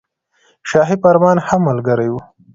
شاهي 0.69 0.95
فرمان 1.03 1.37
هم 1.47 1.61
ملګری 1.69 2.09
وو. 2.11 2.21